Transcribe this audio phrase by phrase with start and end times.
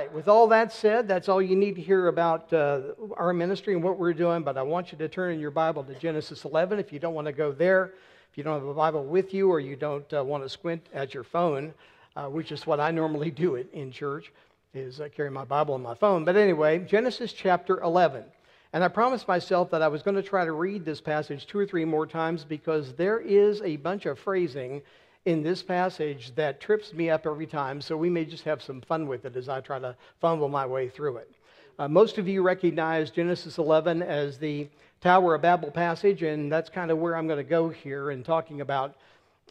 [0.00, 2.80] right, with all that said, that's all you need to hear about uh,
[3.18, 4.42] our ministry and what we're doing.
[4.42, 7.12] But I want you to turn in your Bible to Genesis 11 if you don't
[7.12, 7.92] want to go there.
[8.30, 10.86] If you don't have a Bible with you or you don't uh, want to squint
[10.94, 11.74] at your phone,
[12.16, 14.32] uh, which is what I normally do it in church,
[14.72, 16.24] is uh, carry my Bible on my phone.
[16.24, 18.24] But anyway, Genesis chapter 11.
[18.72, 21.58] And I promised myself that I was going to try to read this passage two
[21.58, 24.80] or three more times because there is a bunch of phrasing
[25.26, 28.80] in this passage that trips me up every time, so we may just have some
[28.80, 31.30] fun with it as I try to fumble my way through it.
[31.78, 34.68] Uh, most of you recognize Genesis 11 as the
[35.00, 38.22] Tower of Babel passage, and that's kind of where I'm going to go here in
[38.22, 38.96] talking about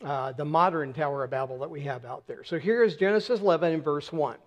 [0.04, 2.44] uh, the modern Tower of Babel that we have out there.
[2.44, 4.38] So here is Genesis 11 in verse 1.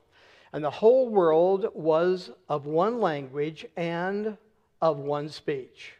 [0.52, 4.36] And the whole world was of one language and
[4.80, 5.94] of one speech.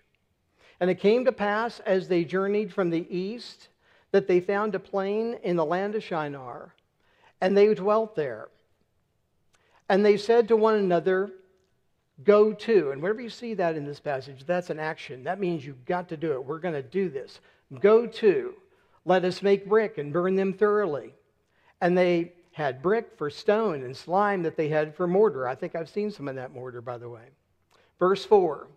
[0.79, 3.69] And it came to pass as they journeyed from the east
[4.13, 6.75] that they found a plain in the land of Shinar,
[7.41, 8.49] and they dwelt there.
[9.89, 11.33] And they said to one another,
[12.25, 12.91] Go to.
[12.91, 15.25] And whenever you see that in this passage, that's an action.
[15.25, 16.45] That means you've got to do it.
[16.45, 17.41] We're going to do this.
[17.81, 18.55] Go to.
[19.05, 21.15] Let us make brick and burn them thoroughly.
[21.81, 25.49] And they had brick for stone and slime that they had for mortar.
[25.49, 27.25] I think I've seen some of that mortar, by the way.
[27.99, 28.69] Verse 4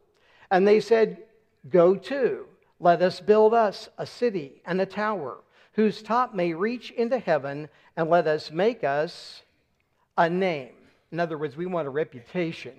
[0.50, 1.24] And they said,
[1.70, 2.46] Go to.
[2.86, 5.38] Let us build us a city and a tower
[5.74, 9.42] whose top may reach into heaven, and let us make us
[10.16, 10.76] a name.
[11.12, 12.74] In other words, we want a reputation,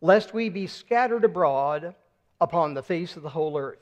[0.00, 1.94] lest we be scattered abroad
[2.40, 3.78] upon the face of the whole earth.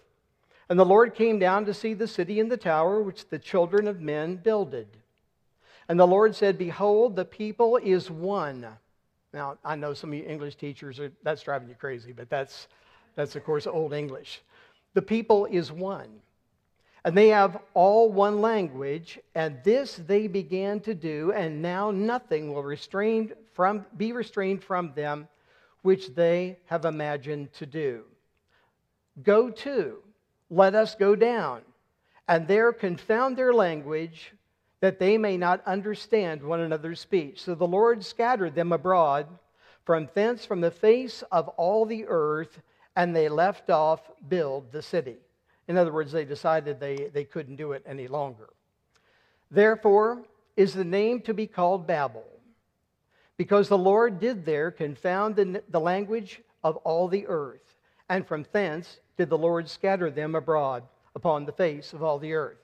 [0.68, 3.88] And the Lord came down to see the city and the tower which the children
[3.88, 4.88] of men builded.
[5.88, 8.66] And the Lord said, Behold, the people is one.
[9.32, 12.68] Now, I know some of you English teachers are, that's driving you crazy, but that's,
[13.16, 14.42] that's of course, Old English.
[14.94, 16.08] The people is one.
[17.04, 22.54] And they have all one language, and this they began to do, and now nothing
[22.54, 25.28] will restrain from, be restrained from them
[25.82, 28.04] which they have imagined to do.
[29.22, 29.98] Go to,
[30.48, 31.60] let us go down,
[32.26, 34.32] and there confound their language,
[34.80, 37.42] that they may not understand one another's speech.
[37.42, 39.26] So the Lord scattered them abroad
[39.84, 42.60] from thence from the face of all the earth
[42.96, 45.16] and they left off build the city.
[45.68, 48.50] In other words, they decided they, they couldn't do it any longer.
[49.50, 50.22] Therefore,
[50.56, 52.24] is the name to be called Babel,
[53.36, 57.76] because the Lord did there confound the, the language of all the earth,
[58.08, 60.84] and from thence did the Lord scatter them abroad
[61.14, 62.58] upon the face of all the earth.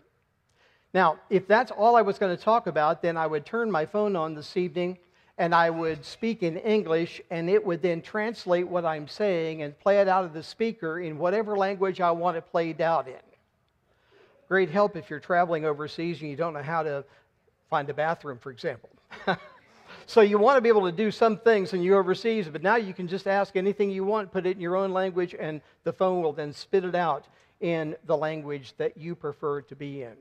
[0.93, 3.87] Now, if that's all I was going to talk about, then I would turn my
[3.87, 4.99] phone on this evening
[5.41, 9.77] and I would speak in English, and it would then translate what I'm saying and
[9.81, 13.15] play it out of the speaker in whatever language I want it played out in.
[14.49, 17.03] Great help if you're traveling overseas and you don't know how to
[17.71, 18.91] find a bathroom, for example.
[20.07, 22.77] so you want to be able to do some things when you're overseas, but now
[22.77, 25.93] you can just ask anything you want, put it in your own language, and the
[25.93, 27.25] phone will then spit it out
[27.61, 30.17] in the language that you prefer to be in.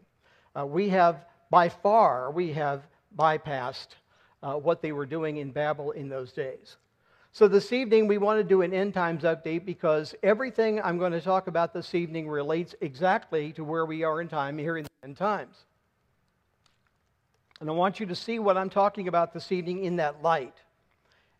[0.57, 2.83] Uh, we have, by far, we have
[3.17, 3.98] bypassed
[4.41, 6.77] uh, what they were doing in Babel in those days.
[7.31, 11.11] So, this evening, we want to do an end times update because everything I'm going
[11.11, 14.85] to talk about this evening relates exactly to where we are in time here in
[14.85, 15.65] the end times.
[17.61, 20.55] And I want you to see what I'm talking about this evening in that light.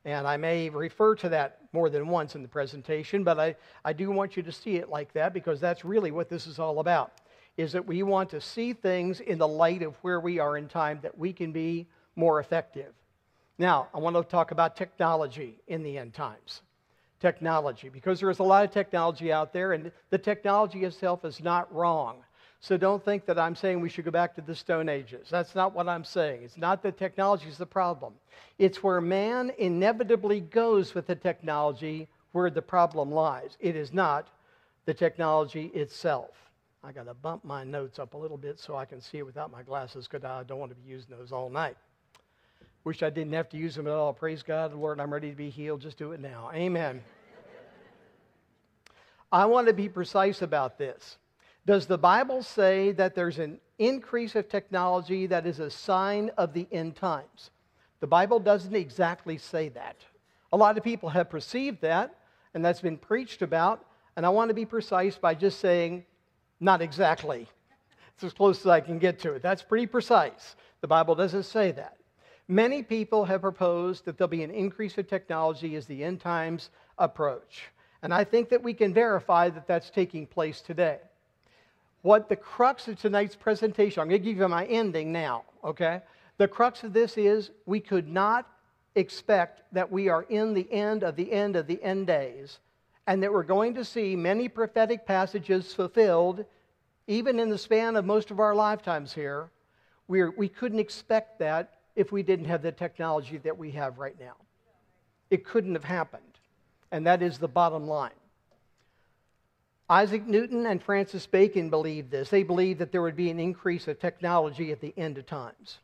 [0.06, 3.94] And I may refer to that more than once in the presentation, but I, I
[3.94, 6.80] do want you to see it like that because that's really what this is all
[6.80, 7.14] about.
[7.58, 10.68] Is that we want to see things in the light of where we are in
[10.68, 11.88] time that we can be
[12.20, 12.94] more effective.
[13.58, 16.62] Now, I want to talk about technology in the end times.
[17.20, 21.42] Technology, because there is a lot of technology out there, and the technology itself is
[21.42, 22.18] not wrong.
[22.62, 25.28] So don't think that I'm saying we should go back to the Stone Ages.
[25.30, 26.44] That's not what I'm saying.
[26.44, 28.14] It's not that technology is the problem,
[28.58, 33.58] it's where man inevitably goes with the technology where the problem lies.
[33.60, 34.28] It is not
[34.86, 36.32] the technology itself.
[36.84, 39.26] I got to bump my notes up a little bit so I can see it
[39.26, 41.76] without my glasses because I don't want to be using those all night.
[42.84, 44.14] Wish I didn't have to use them at all.
[44.14, 45.82] Praise God, Lord, I'm ready to be healed.
[45.82, 46.50] Just do it now.
[46.54, 47.02] Amen.
[49.32, 51.18] I want to be precise about this.
[51.66, 56.54] Does the Bible say that there's an increase of technology that is a sign of
[56.54, 57.52] the end times?
[58.00, 59.98] The Bible doesn't exactly say that.
[60.52, 62.16] A lot of people have perceived that,
[62.56, 66.06] and that's been preached about, and I want to be precise by just saying,
[66.60, 67.48] not exactly.
[68.16, 69.44] It's as close as I can get to it.
[69.44, 70.56] That's pretty precise.
[70.82, 71.99] The Bible doesn't say that.
[72.52, 76.72] Many people have proposed that there'll be an increase of technology as the end times
[76.98, 77.66] approach.
[78.02, 80.98] And I think that we can verify that that's taking place today.
[82.02, 86.02] What the crux of tonight's presentation, I'm going to give you my ending now, okay?
[86.40, 88.48] The crux of this is we could not
[88.96, 92.58] expect that we are in the end of the end of the end days
[93.06, 96.46] and that we're going to see many prophetic passages fulfilled,
[97.06, 99.52] even in the span of most of our lifetimes here,
[100.08, 104.20] we're, we couldn't expect that if we didn't have the technology that we have right
[104.20, 104.36] now.
[105.30, 106.24] It couldn't have happened.
[106.92, 108.12] And that is the bottom line.
[109.90, 112.30] Isaac Newton and Francis Bacon believed this.
[112.30, 115.80] They believed that there would be an increase of technology at the end of times.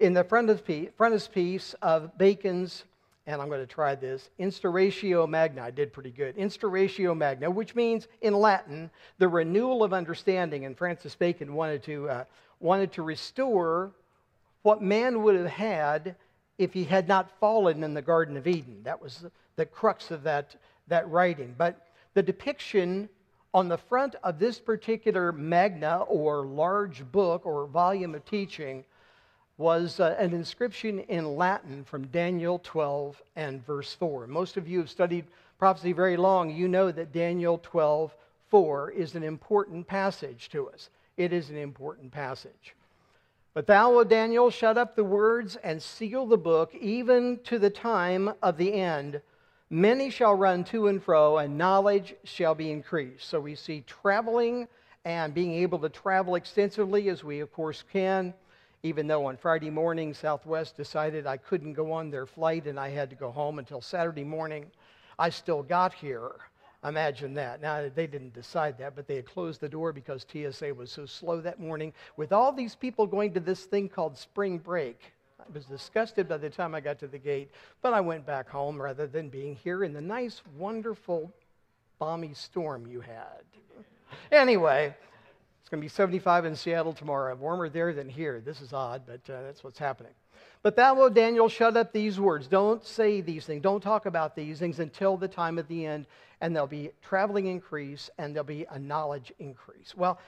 [0.00, 2.84] In the frontispiece of Bacon's,
[3.26, 6.36] and I'm going to try this, Instauratio Magna, I did pretty good.
[6.36, 10.64] Instauratio Magna, which means in Latin, the renewal of understanding.
[10.64, 12.24] And Francis Bacon wanted to, uh,
[12.60, 13.92] wanted to restore
[14.66, 16.16] what man would have had
[16.58, 18.80] if he had not fallen in the Garden of Eden.
[18.82, 19.24] That was
[19.54, 20.56] the, crux of that,
[20.88, 21.54] that writing.
[21.56, 23.08] But the depiction
[23.54, 28.84] on the front of this particular magna or large book or volume of teaching
[29.56, 34.26] was uh, an inscription in Latin from Daniel 12 and verse 4.
[34.26, 35.26] Most of you have studied
[35.60, 36.50] prophecy very long.
[36.50, 38.16] You know that Daniel 12,
[38.48, 40.90] 4 is an important passage to us.
[41.16, 42.74] It is an important passage.
[43.56, 47.70] But thou, O Daniel, shut up the words and seal the book, even to the
[47.70, 49.22] time of the end.
[49.70, 53.26] Many shall run to and fro, and knowledge shall be increased.
[53.26, 54.68] So we see traveling
[55.06, 58.34] and being able to travel extensively, as we, of course, can
[58.82, 62.90] even though on Friday morning Southwest decided I couldn't go on their flight and I
[62.90, 64.66] had to go home until Saturday morning,
[65.18, 66.32] I still got here.
[66.86, 67.60] Imagine that.
[67.60, 71.04] Now, they didn't decide that, but they had closed the door because TSA was so
[71.04, 71.92] slow that morning.
[72.16, 75.00] With all these people going to this thing called spring break,
[75.40, 77.50] I was disgusted by the time I got to the gate,
[77.82, 81.32] but I went back home rather than being here in the nice, wonderful,
[81.98, 83.42] balmy storm you had.
[84.30, 84.94] Anyway,
[85.60, 87.34] it's going to be 75 in Seattle tomorrow.
[87.34, 88.40] Warmer there than here.
[88.40, 90.12] This is odd, but uh, that's what's happening.
[90.66, 92.48] But thou, O Daniel, shut up these words.
[92.48, 93.62] Don't say these things.
[93.62, 96.06] Don't talk about these things until the time of the end.
[96.40, 99.94] And there'll be traveling increase and there'll be a knowledge increase.
[99.96, 100.18] Well,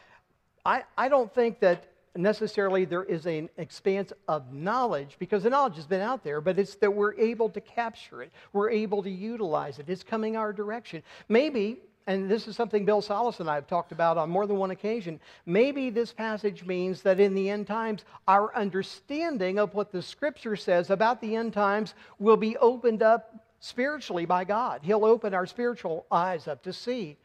[0.64, 5.74] I, I don't think that necessarily there is an expanse of knowledge because the knowledge
[5.74, 8.30] has been out there, but it's that we're able to capture it.
[8.52, 9.88] We're able to utilize it.
[9.88, 11.02] It's coming our direction.
[11.28, 14.56] Maybe and this is something Bill Salus and I have talked about on more than
[14.56, 15.20] one occasion.
[15.44, 20.56] Maybe this passage means that in the end times, our understanding of what the scripture
[20.56, 24.80] says about the end times will be opened up spiritually by God.
[24.82, 27.18] He'll open our spiritual eyes up to see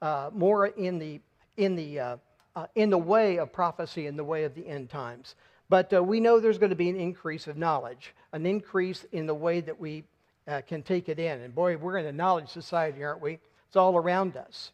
[0.00, 1.20] uh, more in the,
[1.56, 2.16] in, the, uh,
[2.54, 5.34] uh, in the way of prophecy, in the way of the end times.
[5.68, 9.26] But uh, we know there's going to be an increase of knowledge, an increase in
[9.26, 10.04] the way that we
[10.46, 11.40] uh, can take it in.
[11.40, 13.40] And boy, we're in a knowledge society, aren't we?
[13.68, 14.72] It's all around us.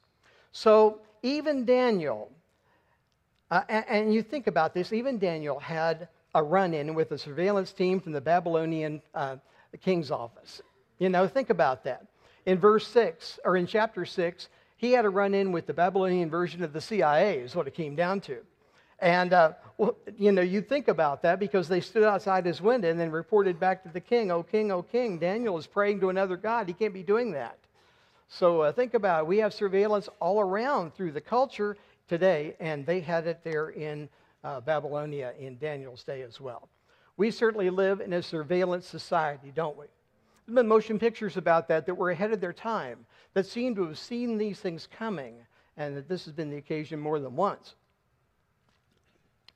[0.52, 2.30] So even Daniel,
[3.50, 7.18] uh, and, and, you think about this, even Daniel had a run in with a
[7.18, 9.36] surveillance team from the Babylonian uh,
[9.82, 10.62] king's office.
[10.98, 12.06] You know, think about that.
[12.46, 16.30] In verse 6, or in chapter 6, he had a run in with the Babylonian
[16.30, 18.38] version of the CIA, is what it came down to.
[19.00, 22.90] And, uh, well, you know, you think about that because they stood outside his window
[22.90, 26.10] and then reported back to the king, Oh, king, oh, king, Daniel is praying to
[26.10, 26.68] another God.
[26.68, 27.58] He can't be doing that.
[28.28, 29.26] So uh, think about it.
[29.26, 31.76] We have surveillance all around through the culture
[32.08, 34.08] today, and they had it there in
[34.42, 36.68] uh, Babylonia in Daniel's day as well.
[37.16, 39.86] We certainly live in a surveillance society, don't we?
[40.46, 43.86] There's been motion pictures about that that were ahead of their time, that seem to
[43.86, 45.36] have seen these things coming,
[45.76, 47.74] and that this has been the occasion more than once.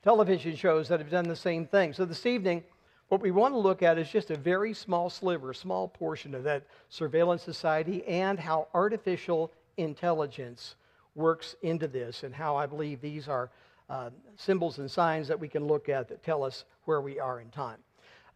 [0.02, 1.92] Television shows that have done the same thing.
[1.92, 2.62] So this evening,
[3.08, 6.44] what we want to look at is just a very small sliver, small portion of
[6.44, 10.74] that surveillance society and how artificial intelligence
[11.14, 13.50] works into this, and how I believe these are
[13.90, 17.40] uh, symbols and signs that we can look at that tell us where we are
[17.40, 17.78] in time.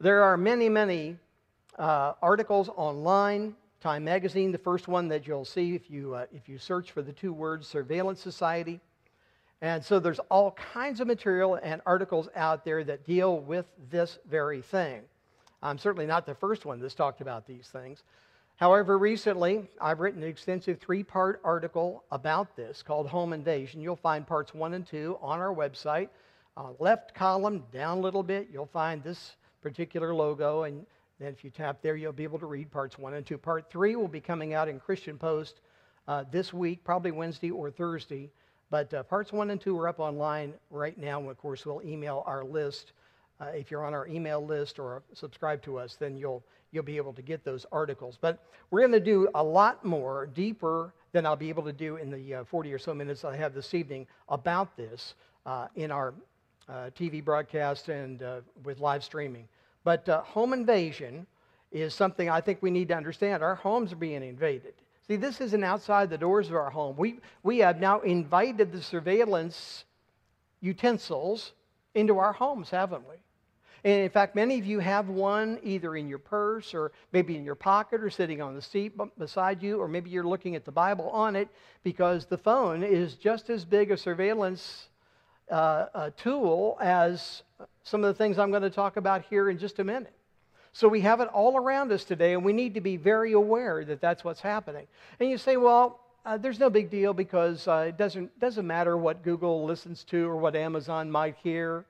[0.01, 1.17] There are many, many
[1.79, 3.55] uh, articles online.
[3.81, 7.03] Time Magazine, the first one that you'll see if you, uh, if you search for
[7.03, 8.81] the two words surveillance society.
[9.63, 14.19] And so there's all kinds of material and articles out there that deal with this
[14.29, 15.03] very thing.
[15.63, 18.03] I'm certainly not the first one that's talked about these things.
[18.57, 23.81] However, recently I've written an extensive three part article about this called Home Invasion.
[23.81, 26.09] You'll find parts one and two on our website.
[26.57, 30.85] Uh, left column down a little bit, you'll find this particular logo, and
[31.19, 33.39] then if you tap there, you'll be able to read parts one and two.
[33.39, 35.61] Part three will be coming out in Christian Post
[36.09, 38.29] uh, this week, probably Wednesday or Thursday.
[38.73, 41.21] But uh, parts one and two are up online right now.
[41.21, 42.93] And of course, we'll email our list.
[43.39, 46.97] Uh, if you're on our email list or subscribe to us, then you'll, you'll be
[46.97, 48.17] able to get those articles.
[48.19, 51.97] But we're going to do a lot more, deeper than I'll be able to do
[51.97, 55.91] in the uh, 40 or so minutes I have this evening about this uh, in
[55.91, 56.15] our
[56.67, 59.49] uh, TV broadcast and uh, with live streaming.
[59.85, 61.27] But home invasion
[61.73, 63.43] is something I think we need to understand.
[63.43, 64.73] Our homes are being invaded.
[65.13, 66.97] See, this isn't outside the doors of our home.
[66.97, 69.85] We, we have now invited the surveillance
[70.63, 71.53] utensils
[71.95, 73.17] into our homes, haven't we?
[73.85, 77.45] And in fact, many of you have one either in your purse or maybe in
[77.45, 80.73] your pocket or sitting on the seat beside you, or maybe you're looking at the
[80.73, 81.49] Bible on it
[81.83, 84.89] because the phone is just as big a surveillance
[85.51, 87.43] uh, a tool as
[87.83, 90.15] some of the things I'm going to talk about here in just a minute.
[90.73, 93.85] So we have it all around us today, and we need to be very aware
[93.85, 94.87] that that's what's happening.
[95.21, 98.97] And you say, well, uh, there's no big deal because uh, it doesn't, doesn't matter
[98.97, 101.85] what Google listens to or what Amazon might hear.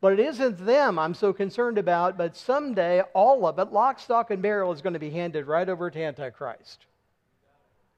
[0.00, 4.32] But it isn't them I'm so concerned about, but someday all of it, lock, stock,
[4.32, 6.86] and barrel, is going to be handed right over to Antichrist.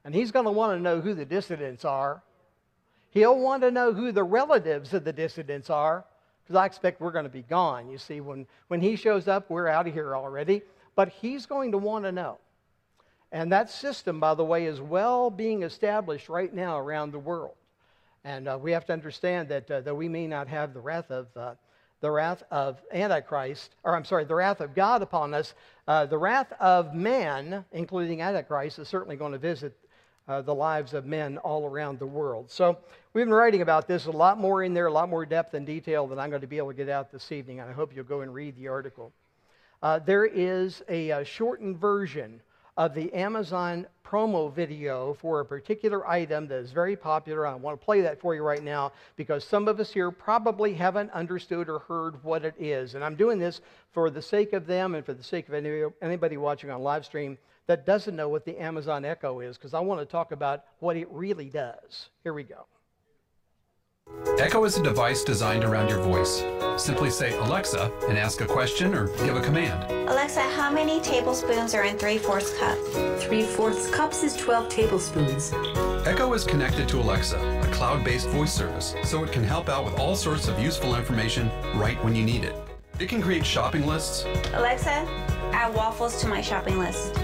[0.04, 2.22] And he's going to want to know who the dissidents are.
[3.10, 6.04] He'll want to know who the relatives of the dissidents are,
[6.44, 7.90] because I expect we're going to be gone.
[7.90, 10.62] You see, when, when he shows up, we're out of here already.
[10.94, 12.38] But he's going to want to know.
[13.32, 17.56] And that system, by the way, is well being established right now around the world.
[18.24, 21.10] And uh, we have to understand that uh, though we may not have the wrath
[21.10, 21.54] of uh,
[22.00, 25.54] the wrath of Antichrist, or I'm sorry, the wrath of God upon us,
[25.88, 29.74] uh, the wrath of man, including Antichrist, is certainly going to visit
[30.28, 32.50] uh, the lives of men all around the world.
[32.50, 32.78] So
[33.12, 35.66] we've been writing about this a lot more in there, a lot more depth and
[35.66, 37.94] detail than I'm going to be able to get out this evening, and I hope
[37.94, 39.12] you'll go and read the article.
[39.82, 42.40] Uh, there is a, a, shortened version
[42.78, 47.46] of the Amazon promo video for a particular item that is very popular.
[47.46, 50.72] I want to play that for you right now because some of us here probably
[50.72, 52.94] haven't understood or heard what it is.
[52.94, 53.60] And I'm doing this
[53.92, 57.04] for the sake of them and for the sake of any, anybody watching on live
[57.04, 60.64] stream that doesn't know what the Amazon Echo is because I want to talk about
[60.80, 62.10] what it really does.
[62.22, 62.66] Here we go.
[64.38, 66.44] Echo is a device designed around your voice.
[66.76, 69.90] Simply say Alexa and ask a question or give a command.
[70.10, 72.76] Alexa, how many tablespoons are in 3 fourths cup?
[73.20, 75.52] 3 fourths cups is 12 tablespoons.
[76.06, 79.86] Echo is connected to Alexa, a cloud based voice service, so it can help out
[79.86, 82.56] with all sorts of useful information right when you need it.
[83.00, 84.26] It can create shopping lists.
[84.52, 85.06] Alexa,
[85.52, 87.23] add waffles to my shopping list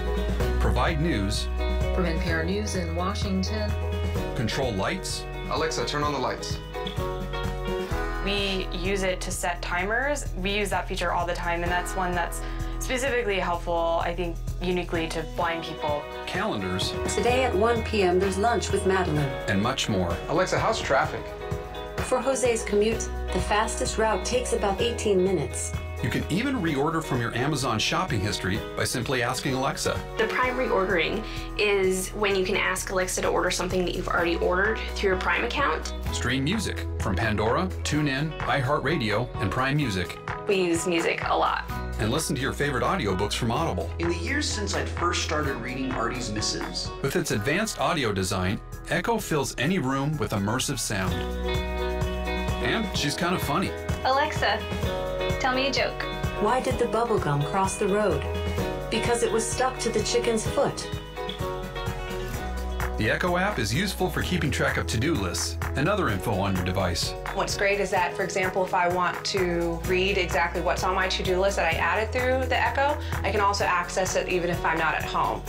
[0.59, 1.47] provide news,
[1.95, 3.71] from NPR News in Washington,
[4.35, 5.25] control lights.
[5.49, 6.59] Alexa, turn on the lights.
[8.23, 10.27] We use it to set timers.
[10.37, 12.41] We use that feature all the time, and that's one that's
[12.79, 16.03] specifically helpful, I think, uniquely to blind people.
[16.25, 16.93] Calendars.
[17.13, 19.25] Today at 1 p.m., there's lunch with Madeline.
[19.47, 20.15] And much more.
[20.29, 21.23] Alexa, how's traffic?
[21.97, 25.73] For Jose's commute, the fastest route takes about 18 minutes.
[26.03, 29.99] You can even reorder from your Amazon shopping history by simply asking Alexa.
[30.17, 31.23] The Prime reordering
[31.59, 35.19] is when you can ask Alexa to order something that you've already ordered through your
[35.19, 35.93] Prime account.
[36.11, 40.17] Stream music from Pandora, TuneIn, iHeartRadio, and Prime Music.
[40.47, 41.69] We use music a lot.
[41.99, 43.87] And listen to your favorite audiobooks from Audible.
[43.99, 48.59] In the years since I'd first started reading Artie's missives, with its advanced audio design,
[48.89, 51.13] Echo fills any room with immersive sound.
[52.63, 53.69] And she's kind of funny.
[54.03, 54.59] Alexa,
[55.41, 56.03] Tell me a joke.
[56.41, 58.23] Why did the bubblegum cross the road?
[58.91, 60.87] Because it was stuck to the chicken's foot.
[62.99, 66.55] The Echo app is useful for keeping track of to-do lists and other info on
[66.55, 67.15] your device.
[67.33, 71.07] What's great is that, for example, if I want to read exactly what's on my
[71.07, 74.63] to-do list that I added through the Echo, I can also access it even if
[74.63, 75.41] I'm not at home.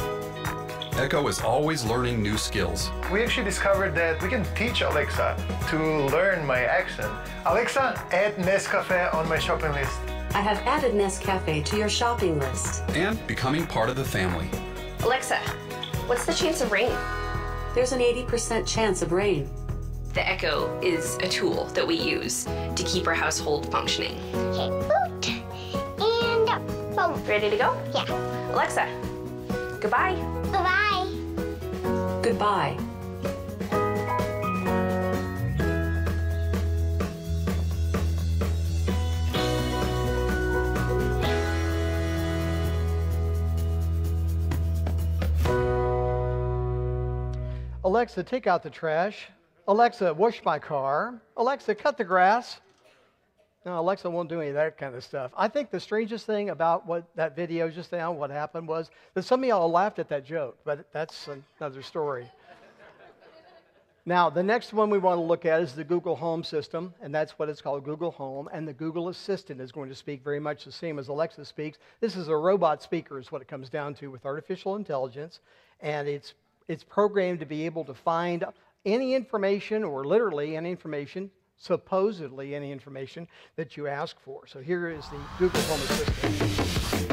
[0.97, 2.91] Echo is always learning new skills.
[3.11, 5.37] We actually discovered that we can teach Alexa
[5.71, 7.11] to learn my accent.
[7.47, 9.99] Alexa, add Nescafe on my shopping list.
[10.35, 12.83] I have added Nescafe to your shopping list.
[12.91, 14.47] And becoming part of the family.
[15.03, 15.39] Alexa,
[16.07, 16.95] what's the chance of rain?
[17.75, 19.51] There's an 80% chance of rain.
[20.13, 24.19] The Echo is a tool that we use to keep our household functioning.
[24.35, 25.29] Okay, boot
[25.99, 27.25] and boom.
[27.25, 27.83] Ready to go?
[27.95, 28.53] Yeah.
[28.53, 28.87] Alexa,
[29.83, 30.15] goodbye.
[30.53, 31.09] Goodbye.
[32.23, 32.79] Goodbye.
[47.85, 49.29] Alexa, take out the trash.
[49.67, 51.21] Alexa, wash my car.
[51.37, 52.61] Alexa, cut the grass.
[53.65, 55.31] No, Alexa won't do any of that kind of stuff.
[55.37, 59.23] I think the strangest thing about what that video just now, what happened was that
[59.23, 61.29] some of y'all laughed at that joke, but that's
[61.61, 62.29] another story.
[64.05, 67.15] now, the next one we want to look at is the Google Home system, and
[67.15, 68.49] that's what it's called Google Home.
[68.53, 71.79] And the Google Assistant is going to speak very much the same as Alexa speaks.
[72.01, 75.39] This is a robot speaker, is what it comes down to with artificial intelligence,
[75.81, 76.35] and it's
[76.69, 78.45] it's programmed to be able to find
[78.85, 81.31] any information or literally any information
[81.63, 84.47] supposedly any information that you ask for.
[84.49, 87.12] So here is the Google Home Assistant.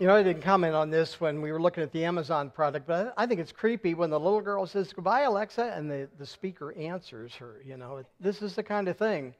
[0.00, 2.84] You know, I didn't comment on this when we were looking at the Amazon product,
[2.84, 6.26] but I think it's creepy when the little girl says, Goodbye, Alexa, and the, the
[6.26, 7.62] speaker answers her.
[7.64, 9.36] You know, this is the kind of thing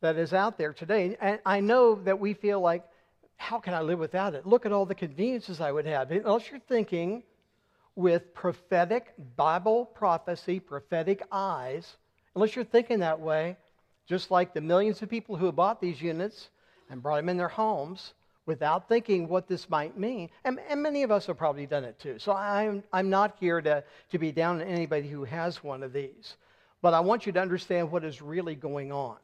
[0.00, 1.16] that is out there today.
[1.20, 2.84] And I know that we feel like,
[3.36, 4.44] how can I live without it?
[4.44, 6.10] Look at all the conveniences I would have.
[6.10, 7.22] Unless you're thinking
[7.94, 11.96] with prophetic Bible prophecy, prophetic eyes,
[12.34, 13.56] unless you're thinking that way,
[14.08, 16.48] just like the millions of people who bought these units
[16.90, 18.14] and brought them in their homes
[18.46, 20.28] without thinking what this might mean.
[20.44, 22.18] And, and many of us have probably done it too.
[22.18, 25.92] So I'm, I'm not here to, to be down on anybody who has one of
[25.92, 26.36] these.
[26.80, 29.16] But I want you to understand what is really going on.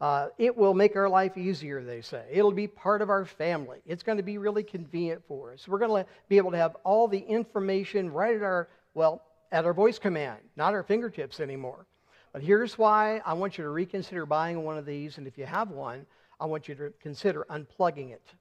[0.00, 2.24] Uh, it will make our life easier, they say.
[2.30, 3.78] It'll be part of our family.
[3.86, 5.66] It's going to be really convenient for us.
[5.66, 9.64] We're going to be able to have all the information right at our, well, at
[9.64, 11.86] our voice command, not our fingertips anymore.
[12.32, 15.16] But here's why I want you to reconsider buying one of these.
[15.16, 16.04] And if you have one,
[16.38, 18.34] I want you to consider unplugging it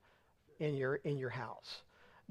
[0.60, 1.82] in your, in your house.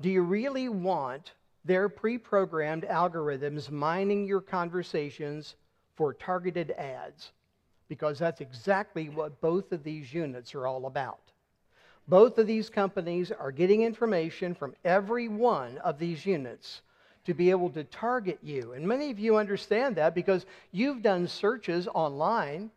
[0.00, 1.32] Do you really want
[1.64, 5.54] their pre programmed algorithms mining your conversations
[5.96, 7.32] for targeted ads?
[7.88, 11.20] because that's exactly what both of these units are all about.
[12.06, 16.82] Both of these companies are getting information from every one of these units
[17.24, 18.72] to be able to target you.
[18.72, 22.70] And many of you understand that because you've done searches online.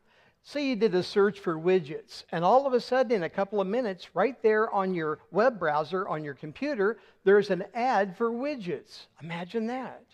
[0.47, 3.60] Say you did a search for widgets, and all of a sudden, in a couple
[3.60, 8.31] of minutes, right there on your web browser, on your computer, there's an ad for
[8.31, 9.07] widgets.
[9.21, 10.05] Imagine that.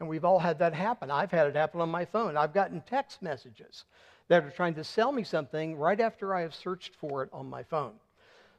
[0.00, 1.10] And we've all had that happen.
[1.10, 2.36] I've had it happen on my phone.
[2.36, 3.86] I've gotten text messages
[4.28, 7.48] that are trying to sell me something right after I have searched for it on
[7.48, 7.94] my phone.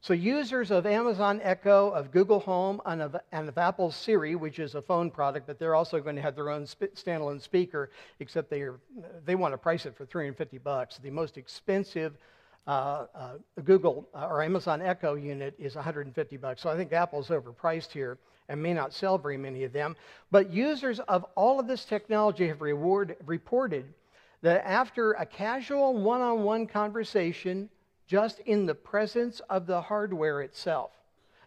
[0.03, 4.57] So, users of Amazon Echo, of Google Home, and of, and of Apple Siri, which
[4.57, 8.49] is a phone product, but they're also going to have their own standalone speaker, except
[8.49, 8.79] they, are,
[9.25, 10.97] they want to price it for 350 bucks.
[10.97, 12.17] The most expensive
[12.65, 13.33] uh, uh,
[13.63, 16.63] Google uh, or Amazon Echo unit is 150 bucks.
[16.63, 18.17] So I think Apple's overpriced here
[18.49, 19.95] and may not sell very many of them.
[20.31, 23.85] But users of all of this technology have reward, reported
[24.41, 27.69] that after a casual one on one conversation,
[28.11, 30.91] just in the presence of the hardware itself,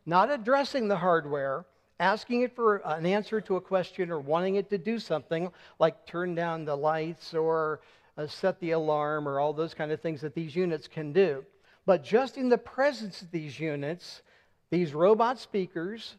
[0.06, 1.66] not addressing the hardware,
[2.00, 6.06] asking it for an answer to a question or wanting it to do something like
[6.06, 7.80] turn down the lights or
[8.16, 11.44] uh, set the alarm or all those kind of things that these units can do.
[11.84, 14.22] But just in the presence of these units,
[14.70, 16.16] these robot speakers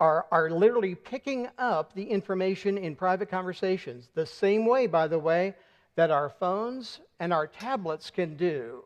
[0.00, 5.18] are, are literally picking up the information in private conversations, the same way, by the
[5.18, 5.54] way,
[5.94, 8.82] that our phones and our tablets can do.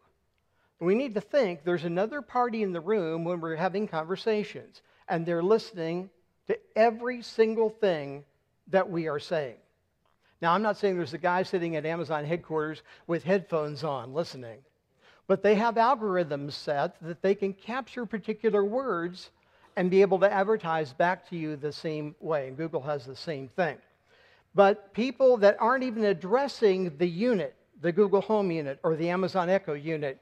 [0.81, 5.27] We need to think there's another party in the room when we're having conversations, and
[5.27, 6.11] they're listening
[6.47, 8.25] to every single thing
[8.69, 9.57] that we are saying.
[10.41, 14.59] Now, I'm not saying there's a guy sitting at Amazon headquarters with headphones on listening,
[15.27, 19.31] but they have algorithms set that they can capture particular words
[19.77, 22.49] and be able to advertise back to you the same way.
[22.49, 23.79] And Google has the same thing.
[24.55, 29.51] But people that aren't even addressing the unit, the Google Home unit or the Amazon
[29.51, 30.21] Echo unit,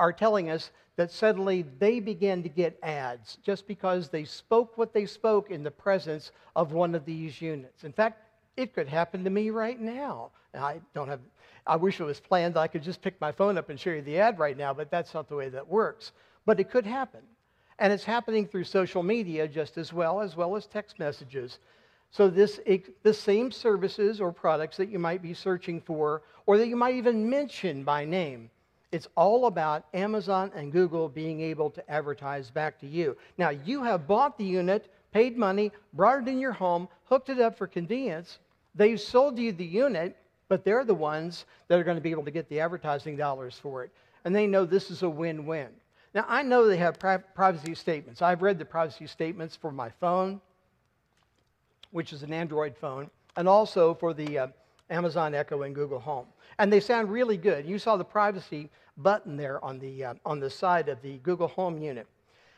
[0.00, 4.94] are telling us that suddenly they began to get ads just because they spoke what
[4.94, 7.84] they spoke in the presence of one of these units.
[7.84, 8.22] In fact,
[8.56, 10.30] it could happen to me right now.
[10.54, 11.20] I don't have,
[11.66, 12.56] I wish it was planned.
[12.56, 14.90] I could just pick my phone up and show you the ad right now, but
[14.90, 16.12] that's not the way that works.
[16.46, 17.20] But it could happen.
[17.78, 21.58] And it's happening through social media just as well, as well as text messages.
[22.10, 22.58] So, this,
[23.02, 26.96] the same services or products that you might be searching for, or that you might
[26.96, 28.50] even mention by name,
[28.92, 33.16] it's all about Amazon and Google being able to advertise back to you.
[33.38, 37.40] Now, you have bought the unit, paid money, brought it in your home, hooked it
[37.40, 38.38] up for convenience.
[38.74, 40.16] They've sold you the unit,
[40.48, 43.58] but they're the ones that are going to be able to get the advertising dollars
[43.60, 43.92] for it.
[44.24, 45.68] And they know this is a win win.
[46.12, 48.20] Now, I know they have privacy statements.
[48.20, 50.40] I've read the privacy statements for my phone,
[51.92, 54.46] which is an Android phone, and also for the uh,
[54.90, 56.26] Amazon Echo and Google Home.
[56.58, 57.64] And they sound really good.
[57.64, 61.48] You saw the privacy button there on the, uh, on the side of the Google
[61.48, 62.06] Home unit.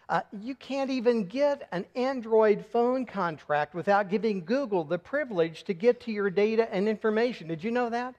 [0.08, 5.74] Uh, you can't even get an Android phone contract without giving Google the privilege to
[5.74, 7.48] get to your data and information.
[7.48, 8.14] Did you know that?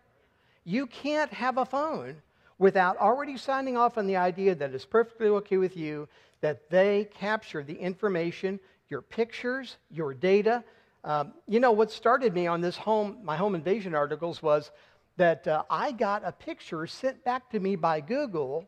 [0.63, 2.15] You can't have a phone
[2.57, 6.07] without already signing off on the idea that it's perfectly okay with you
[6.41, 10.63] that they capture the information, your pictures, your data.
[11.03, 14.71] Um, you know, what started me on this home, my home invasion articles was
[15.17, 18.67] that uh, I got a picture sent back to me by Google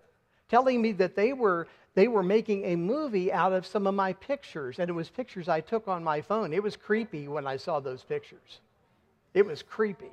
[0.50, 4.14] telling me that they were, they were making a movie out of some of my
[4.14, 6.54] pictures, and it was pictures I took on my phone.
[6.54, 8.60] It was creepy when I saw those pictures.
[9.34, 10.12] It was creepy.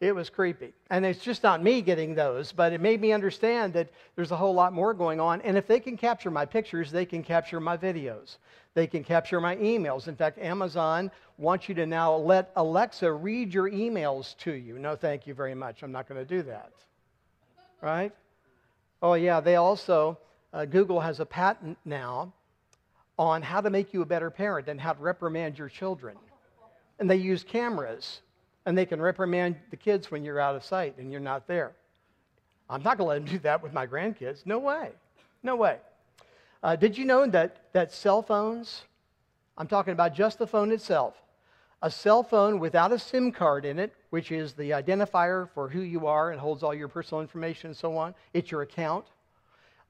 [0.00, 0.72] It was creepy.
[0.88, 4.36] And it's just not me getting those, but it made me understand that there's a
[4.36, 5.42] whole lot more going on.
[5.42, 8.38] And if they can capture my pictures, they can capture my videos.
[8.74, 10.06] They can capture my emails.
[10.06, 14.78] In fact, Amazon wants you to now let Alexa read your emails to you.
[14.78, 15.82] No, thank you very much.
[15.82, 16.72] I'm not going to do that.
[17.80, 18.12] Right?
[19.02, 20.18] Oh, yeah, they also,
[20.52, 22.32] uh, Google has a patent now
[23.18, 26.16] on how to make you a better parent and how to reprimand your children.
[26.98, 28.20] And they use cameras
[28.66, 31.72] and they can reprimand the kids when you're out of sight and you're not there.
[32.68, 34.46] I'm not going to let them do that with my grandkids.
[34.46, 34.90] No way.
[35.42, 35.78] No way.
[36.62, 38.82] Uh, did you know that, that cell phones,
[39.56, 41.14] I'm talking about just the phone itself,
[41.82, 45.80] a cell phone without a SIM card in it, which is the identifier for who
[45.80, 49.06] you are and holds all your personal information and so on, it's your account.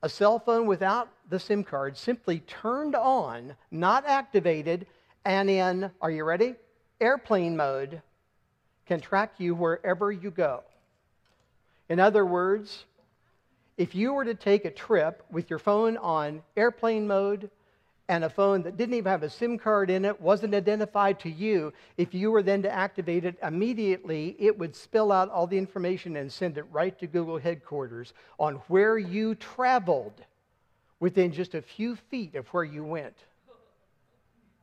[0.03, 4.87] A cell phone without the SIM card simply turned on, not activated,
[5.25, 6.55] and in, are you ready?
[7.01, 8.01] Airplane mode
[8.87, 10.63] can track you wherever you go.
[11.89, 12.85] In other words,
[13.77, 17.51] if you were to take a trip with your phone on airplane mode
[18.09, 21.31] and a phone that didn't even have a SIM card in it, wasn't identified to
[21.31, 25.57] you, if you were then to activate it immediately, it would spill out all the
[25.57, 30.25] information and send it right to Google headquarters on where you traveled
[30.99, 33.17] within just a few feet of where you went.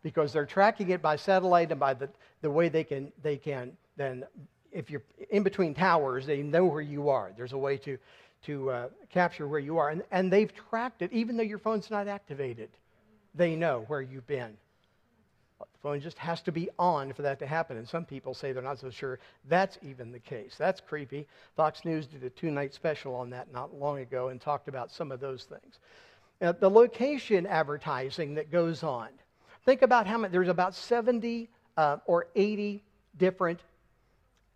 [0.04, 2.10] Because they're tracking it by satellite and by the,
[2.42, 4.26] the way they can, they can then
[4.72, 7.32] if you're in between towers, they know where you are.
[7.36, 7.98] There's a way to,
[8.46, 9.90] to uh, capture where you are.
[9.90, 12.70] And, and they've tracked it, even though your phone's not activated.
[13.36, 14.58] They know where you've been.
[15.60, 17.78] The phone just has to be on for that to happen.
[17.78, 20.56] And some people say they're not so sure that's even the case.
[20.58, 21.28] That's creepy.
[21.56, 24.92] Fox News did a two night special on that not long ago and talked about
[24.92, 25.80] some of those things.
[26.42, 29.10] Now, the location advertising that goes on.
[29.66, 32.84] Think about how many, there's about 70 uh, or 80
[33.18, 33.60] different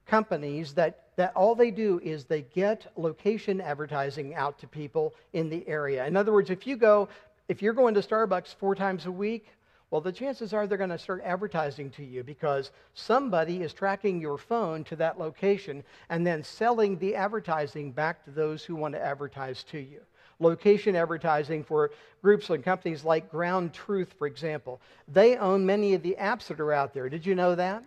[0.05, 5.51] companies that, that all they do is they get location advertising out to people in
[5.51, 6.03] the area.
[6.07, 7.09] In other words, if you go,
[7.47, 9.45] if you're going to Starbucks four times a week,
[9.91, 14.19] well, the chances are they're going to start advertising to you because somebody is tracking
[14.19, 18.95] your phone to that location and then selling the advertising back to those who want
[18.95, 19.99] to advertise to you.
[20.39, 21.91] Location advertising for
[22.23, 24.81] groups and companies like Ground Truth, for example.
[25.07, 27.09] They own many of the apps that are out there.
[27.09, 27.83] Did you know that?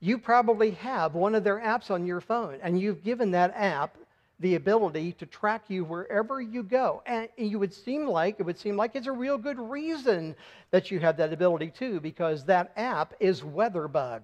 [0.00, 3.96] You probably have one of their apps on your phone, and you've given that app
[4.40, 7.02] the ability to track you wherever you go.
[7.06, 10.36] And you would seem like it would seem like it's a real good reason
[10.70, 14.20] that you have that ability too, because that app is WeatherBug.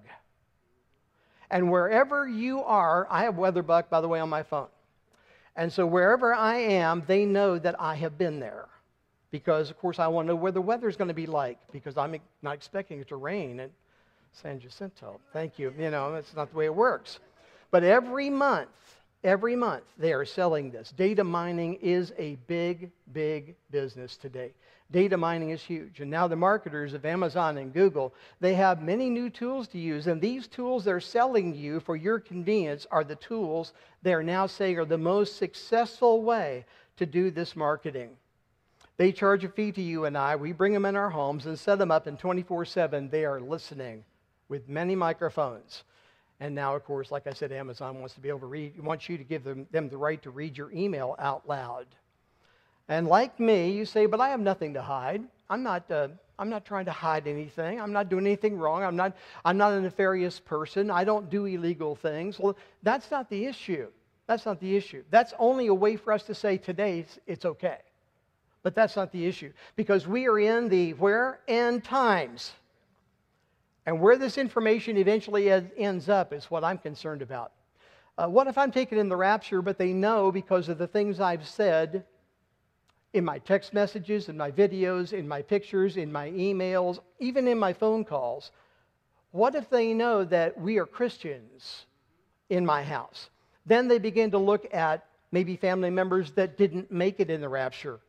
[1.49, 4.67] And wherever you are, I have WeatherBug, by the way, on my phone.
[5.55, 8.67] And so wherever I am, they know that I have been there.
[9.31, 11.97] Because, of course, I want to know where the weather's going to be like, because
[11.97, 13.67] I'm not expecting it to rain.
[14.41, 15.19] San Jacinto.
[15.31, 15.73] Thank you.
[15.77, 17.19] You know, that's not the way it works.
[17.71, 18.69] But every month,
[19.23, 20.91] every month, they are selling this.
[20.91, 24.51] Data mining is a big, big business today.
[24.91, 26.01] Data mining is huge.
[26.01, 30.07] And now the marketers of Amazon and Google, they have many new tools to use.
[30.07, 34.77] And these tools they're selling you for your convenience are the tools they're now saying
[34.77, 36.65] are the most successful way
[36.97, 38.11] to do this marketing.
[38.97, 40.35] They charge a fee to you and I.
[40.35, 43.41] We bring them in our homes and set them up, and 24 7, they are
[43.41, 44.03] listening
[44.49, 45.83] with many microphones.
[46.39, 49.07] And now, of course, like I said, Amazon wants to be able to read, wants
[49.07, 51.87] you to give them, them the right to read your email out loud.
[52.89, 55.23] And like me, you say, but I have nothing to hide.
[55.49, 57.79] I'm not, uh, I'm not trying to hide anything.
[57.79, 58.83] I'm not doing anything wrong.
[58.83, 60.91] I'm not, I'm not a nefarious person.
[60.91, 62.39] I don't do illegal things.
[62.39, 63.87] Well, that's not the issue.
[64.27, 65.03] That's not the issue.
[65.11, 67.77] That's only a way for us to say today it's okay.
[68.63, 69.51] But that's not the issue.
[69.75, 71.39] Because we are in the where?
[71.47, 72.53] End times.
[73.85, 77.51] And where this information eventually ends up is what I'm concerned about.
[78.17, 81.19] Uh, what if I'm taken in the rapture, but they know because of the things
[81.19, 82.05] I've said
[83.13, 87.57] in my text messages, in my videos, in my pictures, in my emails, even in
[87.57, 88.51] my phone calls?
[89.31, 91.85] What if they know that we are Christians
[92.49, 93.29] in my house?
[93.65, 97.49] Then they begin to look at maybe family members that didn't make it in the
[97.49, 97.99] rapture.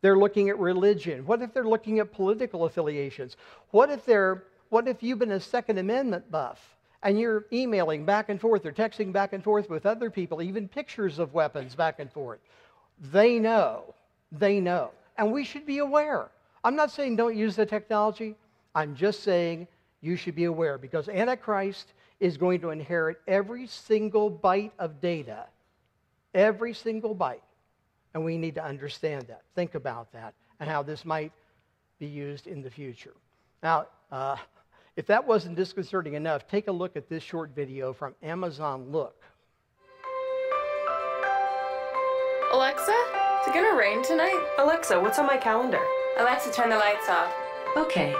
[0.00, 1.26] They're looking at religion.
[1.26, 3.36] What if they're looking at political affiliations?
[3.70, 6.58] What if they're what if you've been a Second Amendment buff
[7.02, 10.68] and you're emailing back and forth or texting back and forth with other people, even
[10.68, 12.40] pictures of weapons back and forth?
[13.12, 13.94] They know.
[14.32, 14.90] They know.
[15.18, 16.30] And we should be aware.
[16.62, 18.36] I'm not saying don't use the technology.
[18.74, 19.66] I'm just saying
[20.00, 25.46] you should be aware because Antichrist is going to inherit every single byte of data.
[26.34, 27.40] Every single byte.
[28.14, 29.42] And we need to understand that.
[29.54, 31.32] Think about that and how this might
[31.98, 33.14] be used in the future.
[33.62, 34.36] Now, uh,
[35.00, 39.22] If that wasn't disconcerting enough, take a look at this short video from Amazon Look.
[42.52, 42.92] Alexa,
[43.40, 44.38] is it gonna rain tonight?
[44.58, 45.80] Alexa, what's on my calendar?
[46.18, 47.32] Alexa, turn the lights off.
[47.78, 48.14] Okay.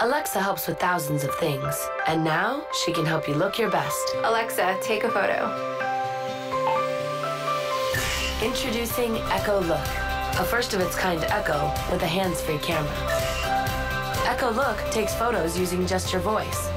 [0.00, 4.14] Alexa helps with thousands of things, and now she can help you look your best.
[4.22, 5.44] Alexa, take a photo.
[8.42, 9.86] Introducing Echo Look,
[10.40, 13.33] a first of its kind Echo with a hands free camera.
[14.26, 16.70] Echo Look takes photos using just your voice.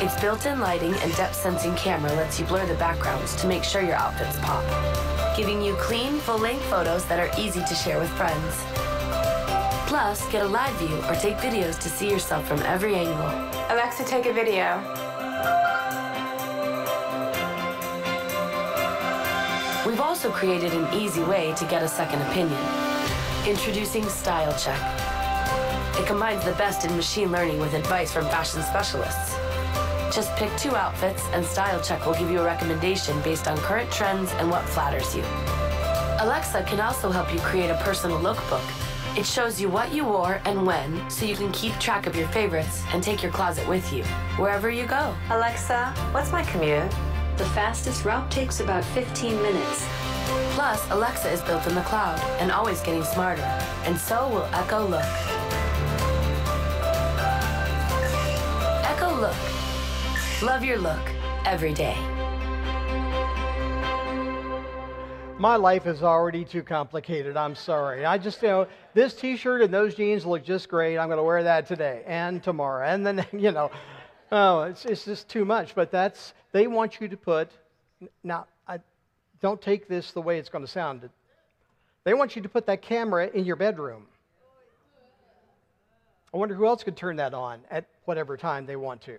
[0.00, 3.64] Its built in lighting and depth sensing camera lets you blur the backgrounds to make
[3.64, 4.64] sure your outfits pop,
[5.36, 8.54] giving you clean, full length photos that are easy to share with friends.
[9.88, 13.28] Plus, get a live view or take videos to see yourself from every angle.
[13.74, 14.78] Alexa, take a video.
[19.84, 22.60] We've also created an easy way to get a second opinion.
[23.46, 25.03] Introducing Style Check.
[25.98, 29.36] It combines the best in machine learning with advice from fashion specialists.
[30.14, 33.90] Just pick two outfits, and Style Check will give you a recommendation based on current
[33.90, 35.22] trends and what flatters you.
[36.20, 38.64] Alexa can also help you create a personal lookbook.
[39.16, 42.26] It shows you what you wore and when, so you can keep track of your
[42.28, 44.02] favorites and take your closet with you,
[44.36, 45.14] wherever you go.
[45.30, 46.90] Alexa, what's my commute?
[47.36, 49.86] The fastest route takes about 15 minutes.
[50.54, 53.42] Plus, Alexa is built in the cloud and always getting smarter,
[53.84, 55.33] and so will Echo Look.
[59.24, 60.42] Look.
[60.42, 61.00] Love your look
[61.46, 61.96] every day.
[65.38, 67.34] My life is already too complicated.
[67.34, 68.04] I'm sorry.
[68.04, 70.98] I just, you know, this t shirt and those jeans look just great.
[70.98, 72.86] I'm going to wear that today and tomorrow.
[72.86, 73.70] And then, you know,
[74.30, 75.74] oh, it's, it's just too much.
[75.74, 77.50] But that's, they want you to put,
[78.22, 78.78] now, I,
[79.40, 81.08] don't take this the way it's going to sound.
[82.04, 84.04] They want you to put that camera in your bedroom.
[86.34, 89.18] I wonder who else could turn that on at whatever time they want to.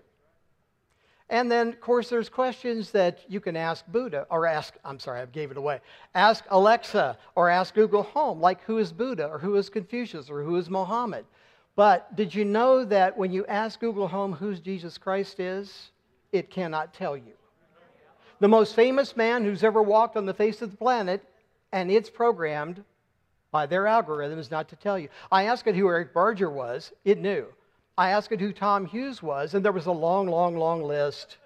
[1.30, 5.22] And then, of course, there's questions that you can ask Buddha, or ask, I'm sorry,
[5.22, 5.80] I gave it away.
[6.14, 10.44] Ask Alexa, or ask Google Home, like who is Buddha, or who is Confucius, or
[10.44, 11.26] who is Mohammed.
[11.76, 15.90] But did you know that when you ask Google Home who Jesus Christ is,
[16.32, 17.34] it cannot tell you?
[18.40, 21.24] The most famous man who's ever walked on the face of the planet,
[21.72, 22.84] and it's programmed
[23.52, 25.10] by their algorithms not to tell you.
[25.32, 27.48] I asked it who Eric Barger was, it knew.
[27.98, 31.38] I asked it who Tom Hughes was, and there was a long, long, long list.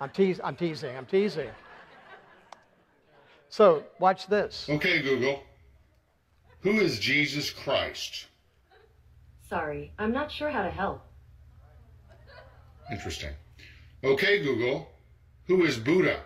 [0.00, 1.48] I'm, teas- I'm teasing, I'm teasing.
[3.48, 4.66] So, watch this.
[4.68, 5.42] Okay, Google.
[6.60, 8.26] Who is Jesus Christ?
[9.48, 11.02] Sorry, I'm not sure how to help.
[12.90, 13.32] Interesting.
[14.04, 14.90] Okay, Google.
[15.46, 16.20] Who is Buddha?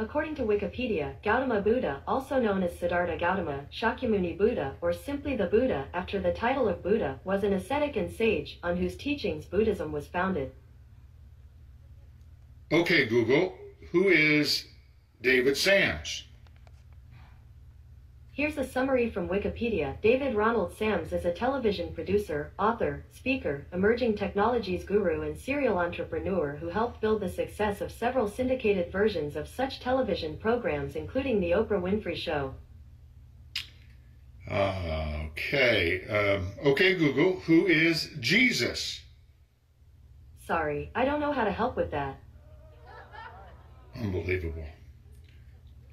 [0.00, 5.46] According to Wikipedia, Gautama Buddha, also known as Siddhartha Gautama, Shakyamuni Buddha, or simply the
[5.46, 9.90] Buddha, after the title of Buddha, was an ascetic and sage on whose teachings Buddhism
[9.90, 10.52] was founded.
[12.70, 13.58] Okay, Google.
[13.90, 14.66] Who is
[15.20, 16.27] David Sams?
[18.38, 20.00] Here's a summary from Wikipedia.
[20.00, 26.54] David Ronald Sams is a television producer, author, speaker, emerging technologies guru, and serial entrepreneur
[26.60, 31.50] who helped build the success of several syndicated versions of such television programs, including The
[31.50, 32.54] Oprah Winfrey Show.
[34.48, 36.06] Uh, okay.
[36.06, 37.40] Um, okay, Google.
[37.40, 39.00] Who is Jesus?
[40.46, 42.20] Sorry, I don't know how to help with that.
[43.96, 44.64] Unbelievable.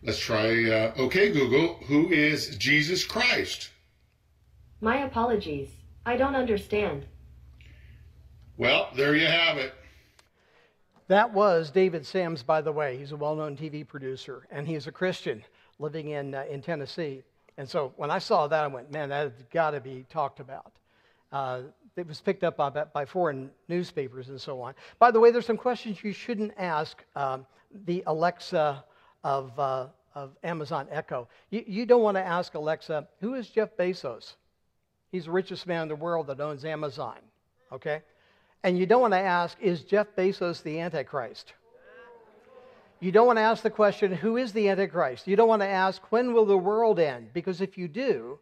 [0.06, 0.70] Let's try.
[0.70, 1.80] Uh, okay, Google.
[1.88, 3.72] Who is Jesus Christ?
[4.80, 5.70] My apologies.
[6.06, 7.08] I don't understand.
[8.56, 9.74] Well, there you have it.
[11.08, 12.98] That was David Sams, by the way.
[12.98, 15.44] He's a well known TV producer, and he's a Christian
[15.80, 17.24] living in, uh, in Tennessee.
[17.58, 20.72] And so when I saw that, I went, man, that's got to be talked about.
[21.32, 21.62] Uh,
[21.96, 24.76] it was picked up by, by, foreign newspapers and so on.
[25.00, 27.48] By the way, there's some questions you shouldn't ask um,
[27.86, 28.84] the Alexa
[29.26, 31.28] of, uh, of Amazon Echo.
[31.50, 34.36] You, you don't want to ask Alexa, who is Jeff Bezos?
[35.12, 37.18] He's the richest man in the world that owns Amazon,
[37.72, 38.02] okay?
[38.64, 41.54] And you don't want to ask, is Jeff Bezos the Antichrist?
[43.02, 45.28] You don't want to ask the question, who is the Antichrist?
[45.28, 47.30] You don't want to ask, when will the world end?
[47.34, 48.40] Because if you do,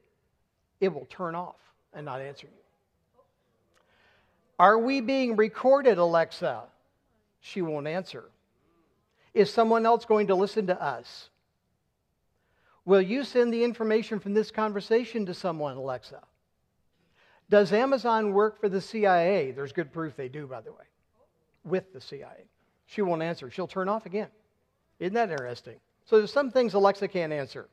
[0.80, 1.60] it will turn off
[1.94, 2.54] and not answer you.
[4.60, 6.64] Are we being recorded, Alexa?
[7.42, 8.26] She won't answer.
[9.34, 11.30] Is someone else going to listen to us?
[12.86, 16.22] Will you send the information from this conversation to someone, Alexa?
[17.50, 19.52] Does Amazon work for the CIA?
[19.52, 20.86] There's good proof they do, by the way,
[21.64, 22.48] with the CIA.
[22.86, 23.50] She won't answer.
[23.50, 24.30] She'll turn off again.
[25.00, 25.78] Isn't that interesting?
[26.06, 27.70] So there's some things Alexa can't answer.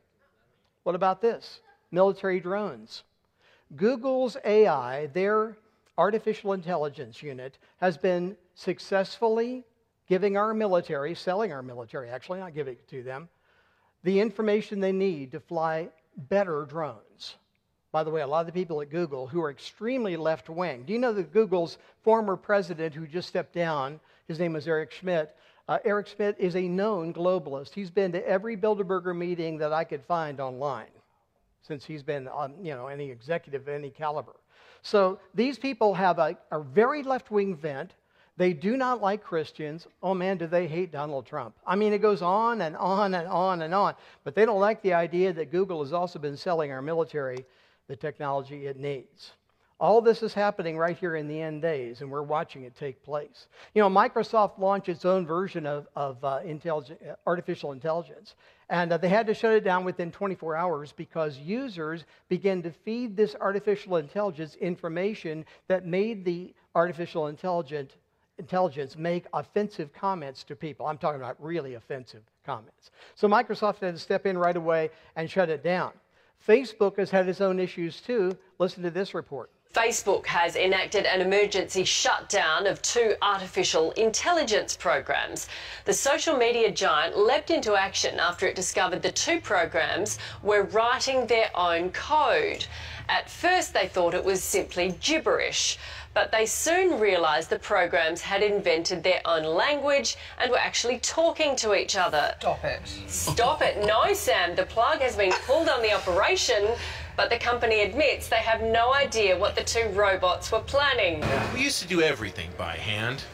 [0.85, 1.61] What about this?
[1.91, 3.03] Military drones.
[3.77, 5.57] Google's AI, their
[5.99, 9.65] artificial intelligence unit has been successfully
[10.09, 13.29] giving our military, selling our military, actually, not giving it to them,
[14.03, 15.89] the information they need to fly
[16.29, 17.37] better drones.
[17.93, 20.85] By the way, a lot of the people at Google who are extremely left wing.
[20.87, 24.93] Do you know that Google's former president who just stepped down, his name is Eric
[24.93, 25.35] Schmidt,
[25.69, 27.75] uh, Eric Schmidt is a known globalist.
[27.75, 30.89] He's been to every Bilderberger meeting that I could find online
[31.63, 32.29] since he's been
[32.63, 34.35] you know, any executive of any caliber.
[34.83, 37.93] So these people have a, a very left wing vent.
[38.41, 39.87] They do not like Christians.
[40.03, 41.55] Oh man, do they hate Donald Trump?
[41.67, 43.95] I mean, it goes on and on and on and on.
[44.25, 47.45] But they don't like the idea that Google has also been selling our military
[47.87, 49.33] the technology it needs.
[49.79, 53.03] All this is happening right here in the end days, and we're watching it take
[53.03, 53.47] place.
[53.75, 58.37] You know, Microsoft launched its own version of, of uh, intelligent, uh, artificial intelligence,
[58.71, 62.71] and uh, they had to shut it down within 24 hours because users began to
[62.71, 67.97] feed this artificial intelligence information that made the artificial intelligent,
[68.41, 70.87] intelligence make offensive comments to people.
[70.87, 72.91] I'm talking about really offensive comments.
[73.15, 75.93] So Microsoft had to step in right away and shut it down.
[76.47, 78.37] Facebook has had its own issues too.
[78.59, 79.51] Listen to this report.
[79.73, 85.47] Facebook has enacted an emergency shutdown of two artificial intelligence programs.
[85.85, 91.25] The social media giant leapt into action after it discovered the two programs were writing
[91.27, 92.67] their own code.
[93.09, 95.79] At first, they thought it was simply gibberish,
[96.15, 101.55] but they soon realised the programs had invented their own language and were actually talking
[101.57, 102.35] to each other.
[102.41, 102.81] Stop it.
[103.07, 103.85] Stop it.
[103.87, 106.69] No, Sam, the plug has been pulled on the operation
[107.17, 111.23] but the company admits they have no idea what the two robots were planning.
[111.53, 113.25] We used to do everything by hand.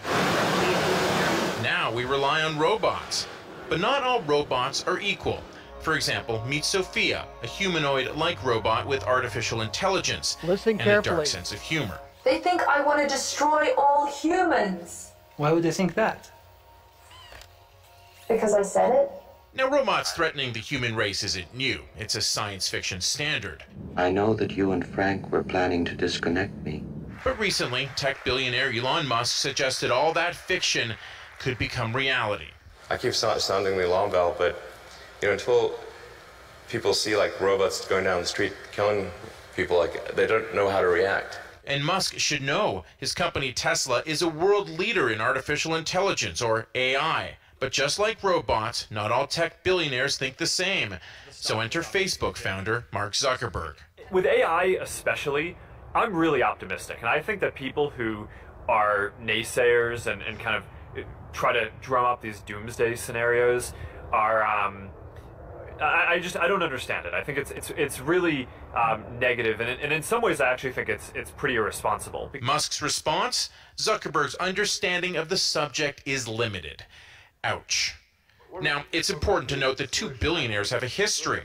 [1.63, 3.29] Now we rely on robots.
[3.69, 5.41] But not all robots are equal.
[5.81, 11.15] For example, meet Sophia, a humanoid-like robot with artificial intelligence Listen and carefully.
[11.15, 12.01] a dark sense of humor.
[12.27, 15.13] They think I want to destroy all humans.
[15.37, 16.29] Why would they think that?
[18.29, 19.11] Because I said it?
[19.55, 21.83] Now, robots threatening the human race isn't new.
[21.97, 23.63] It's a science fiction standard.
[23.97, 26.83] I know that you and Frank were planning to disconnect me.
[27.23, 30.95] But recently, tech billionaire Elon Musk suggested all that fiction
[31.39, 32.49] could become reality.
[32.91, 34.61] I keep sounding the alarm bell, but
[35.23, 35.77] you know, until
[36.69, 39.13] people see like robots going down the street killing
[39.55, 41.39] people, like they don't know how to react.
[41.67, 46.69] And Musk should know his company Tesla is a world leader in artificial intelligence, or
[46.75, 47.37] AI.
[47.59, 50.97] But just like robots, not all tech billionaires think the same.
[51.31, 53.75] So enter Facebook founder Mark Zuckerberg.
[54.13, 55.57] With AI especially,
[55.95, 56.99] I'm really optimistic.
[57.01, 58.29] And I think that people who
[58.69, 63.73] are naysayers and, and kind of try to drum up these doomsday scenarios
[64.13, 64.91] are um,
[65.81, 67.15] I, just I don't understand it.
[67.15, 70.73] I think it's it's it's really um, negative, and, and in some ways I actually
[70.73, 72.31] think it's it's pretty irresponsible.
[72.41, 76.85] Musk's response: Zuckerberg's understanding of the subject is limited.
[77.45, 77.95] Ouch.
[78.61, 81.43] Now, it's important to note that two billionaires have a history.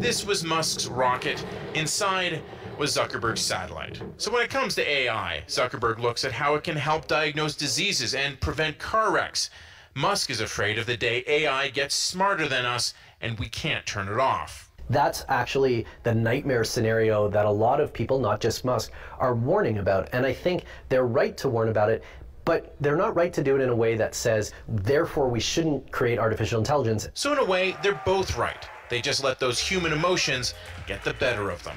[0.00, 1.44] This was Musk's rocket.
[1.74, 2.42] Inside
[2.78, 4.00] was Zuckerberg's satellite.
[4.16, 8.14] So when it comes to AI, Zuckerberg looks at how it can help diagnose diseases
[8.14, 9.50] and prevent car wrecks.
[9.98, 14.06] Musk is afraid of the day AI gets smarter than us and we can't turn
[14.06, 14.70] it off.
[14.88, 19.78] That's actually the nightmare scenario that a lot of people, not just Musk, are warning
[19.78, 20.08] about.
[20.12, 22.04] And I think they're right to warn about it
[22.44, 25.92] but they're not right to do it in a way that says, therefore, we shouldn't
[25.92, 27.06] create artificial intelligence.
[27.12, 28.66] So, in a way, they're both right.
[28.88, 30.54] They just let those human emotions
[30.86, 31.76] get the better of them.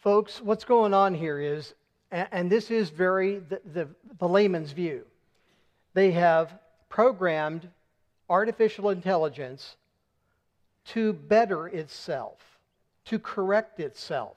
[0.00, 1.74] Folks, what's going on here is,
[2.10, 3.88] and this is very the, the,
[4.18, 5.04] the layman's view,
[5.98, 6.56] they have
[6.88, 7.68] programmed
[8.30, 9.74] artificial intelligence
[10.84, 12.38] to better itself,
[13.04, 14.36] to correct itself.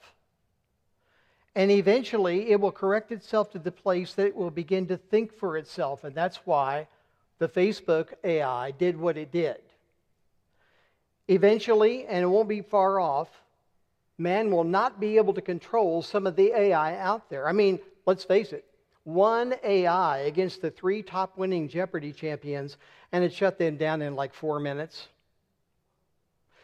[1.53, 5.33] And eventually, it will correct itself to the place that it will begin to think
[5.37, 6.03] for itself.
[6.03, 6.87] And that's why
[7.37, 9.61] the Facebook AI did what it did.
[11.27, 13.29] Eventually, and it won't be far off,
[14.17, 17.47] man will not be able to control some of the AI out there.
[17.47, 18.65] I mean, let's face it,
[19.03, 22.77] one AI against the three top winning Jeopardy champions,
[23.11, 25.07] and it shut them down in like four minutes.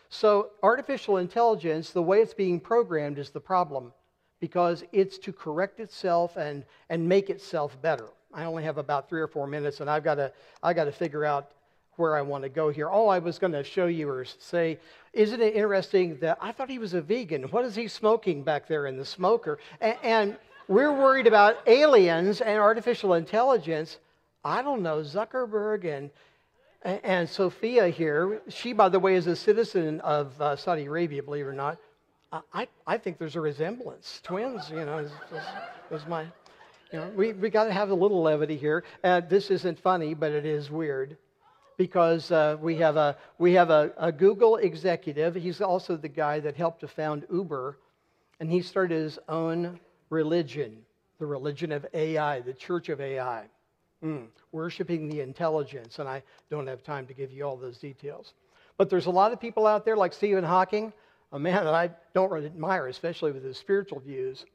[0.09, 3.91] So, artificial intelligence, the way it's being programmed, is the problem
[4.39, 8.07] because it's to correct itself and, and make itself better.
[8.33, 10.31] I only have about three or four minutes, and I've got to,
[10.61, 11.51] I've got to figure out
[11.95, 12.87] where I want to go here.
[12.87, 14.79] All I was going to show you or say,
[15.13, 17.43] isn't it interesting that I thought he was a vegan?
[17.43, 19.57] What is he smoking back there in the smoker?
[19.81, 23.97] And, and we're worried about aliens and artificial intelligence.
[24.43, 26.09] I don't know, Zuckerberg and,
[27.03, 28.41] and Sophia here.
[28.49, 31.77] She, by the way, is a citizen of uh, Saudi Arabia, believe it or not.
[32.53, 34.19] I, I think there's a resemblance.
[34.23, 35.11] Twins, you know, is,
[35.91, 36.23] is, my,
[36.91, 38.83] you know, we, we got to have a little levity here.
[39.01, 41.15] Uh, this isn't funny, but it is weird
[41.77, 45.35] because uh, we have, a, we have a, a Google executive.
[45.35, 47.77] He's also the guy that helped to found Uber,
[48.41, 49.79] and he started his own
[50.09, 50.77] religion,
[51.19, 53.45] the religion of AI, the church of AI,
[54.03, 55.99] mm, worshiping the intelligence.
[55.99, 58.33] And I don't have time to give you all those details.
[58.77, 60.93] But there's a lot of people out there like Stephen Hawking
[61.31, 64.45] a man that I don't really admire, especially with his spiritual views.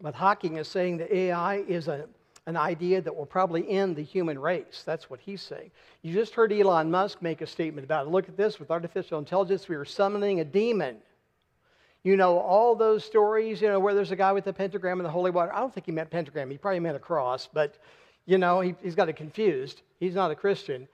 [0.00, 2.06] But Hawking is saying that AI is a,
[2.46, 4.82] an idea that will probably end the human race.
[4.84, 5.70] That's what he's saying.
[6.02, 8.10] You just heard Elon Musk make a statement about it.
[8.10, 10.96] Look at this with artificial intelligence, we are summoning a demon.
[12.04, 15.06] You know, all those stories, you know, where there's a guy with the pentagram and
[15.06, 15.52] the holy water.
[15.52, 17.78] I don't think he meant pentagram, he probably meant a cross, but,
[18.26, 19.82] you know, he, he's got it confused.
[19.98, 20.86] He's not a Christian.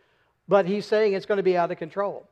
[0.48, 2.26] But he's saying it's going to be out of control.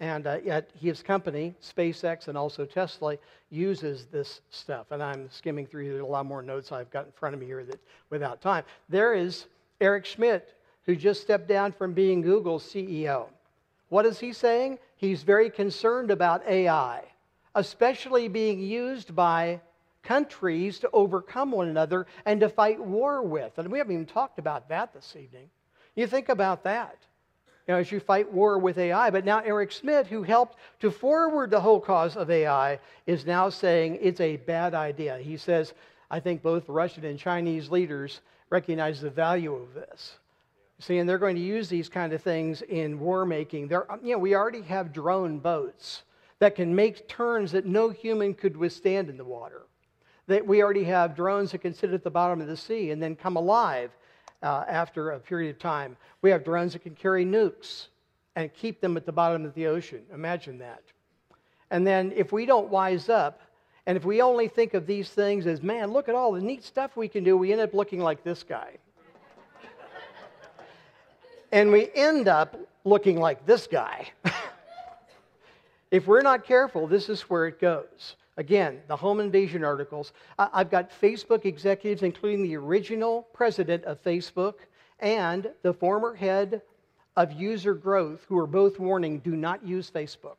[0.00, 3.16] And uh, yet his company, SpaceX and also Tesla,
[3.50, 4.90] uses this stuff.
[4.90, 7.64] And I'm skimming through a lot more notes I've got in front of me here
[7.64, 7.80] that
[8.10, 8.64] without time.
[8.88, 9.46] There is
[9.80, 10.54] Eric Schmidt,
[10.86, 13.26] who just stepped down from being Google's CEO.
[13.88, 14.78] What is he saying?
[14.96, 17.04] He's very concerned about AI,
[17.54, 19.60] especially being used by
[20.02, 23.58] countries to overcome one another and to fight war with.
[23.58, 25.48] And we haven't even talked about that this evening.
[25.94, 26.98] You think about that
[27.66, 29.10] you know, as you fight war with AI.
[29.10, 33.48] But now Eric Schmidt, who helped to forward the whole cause of AI, is now
[33.48, 35.18] saying it's a bad idea.
[35.18, 35.72] He says,
[36.10, 40.18] I think both Russian and Chinese leaders recognize the value of this.
[40.78, 43.68] See, and they're going to use these kind of things in war making.
[43.68, 46.02] There, you know, we already have drone boats
[46.44, 49.62] that can make turns that no human could withstand in the water.
[50.26, 53.02] That we already have drones that can sit at the bottom of the sea and
[53.02, 53.90] then come alive
[54.42, 55.96] uh, after a period of time.
[56.20, 57.86] We have drones that can carry nukes
[58.36, 60.02] and keep them at the bottom of the ocean.
[60.12, 60.82] Imagine that.
[61.70, 63.40] And then if we don't wise up,
[63.86, 66.62] and if we only think of these things as, man, look at all the neat
[66.62, 68.76] stuff we can do, we end up looking like this guy.
[71.52, 74.10] and we end up looking like this guy.
[75.94, 78.16] if we're not careful, this is where it goes.
[78.36, 80.12] Again, the home invasion articles.
[80.36, 84.54] I've got Facebook executives, including the original president of Facebook
[84.98, 86.62] and the former head
[87.14, 90.38] of user growth, who are both warning do not use Facebook.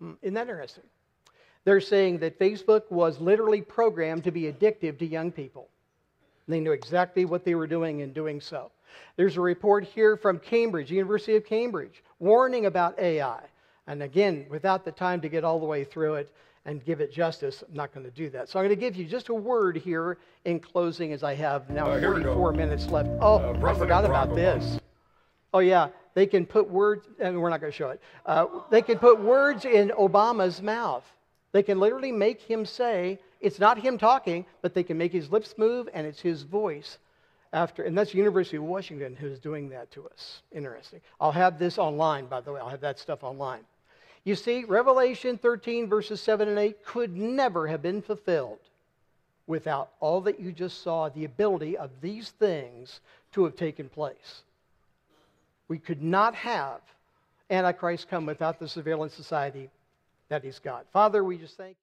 [0.00, 0.82] Hmm, isn't that interesting?
[1.64, 5.68] They're saying that Facebook was literally programmed to be addictive to young people.
[6.48, 8.72] They knew exactly what they were doing in doing so.
[9.14, 13.42] There's a report here from Cambridge, University of Cambridge, warning about AI.
[13.86, 16.32] And again, without the time to get all the way through it
[16.64, 18.48] and give it justice, I'm not going to do that.
[18.48, 21.68] So I'm going to give you just a word here in closing as I have
[21.70, 23.10] now uh, 44 minutes left.
[23.20, 24.78] Oh, uh, I forgot about this.
[25.52, 25.88] Oh, yeah.
[26.14, 28.00] They can put words, and we're not going to show it.
[28.26, 31.04] Uh, they can put words in Obama's mouth.
[31.52, 35.30] They can literally make him say, it's not him talking, but they can make his
[35.30, 36.98] lips move and it's his voice
[37.52, 40.42] after, and that's University of Washington who's doing that to us.
[40.52, 41.00] Interesting.
[41.20, 42.60] I'll have this online, by the way.
[42.60, 43.60] I'll have that stuff online.
[44.24, 48.58] You see, Revelation 13, verses 7 and 8 could never have been fulfilled
[49.46, 53.00] without all that you just saw, the ability of these things
[53.32, 54.42] to have taken place.
[55.68, 56.80] We could not have
[57.50, 59.70] Antichrist come without the surveillance society
[60.28, 60.86] that he's got.
[60.92, 61.80] Father, we just thank you.